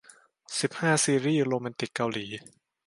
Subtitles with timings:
[0.59, 2.25] สิบห้า ซีรีส์โรแมนติกเกาหลี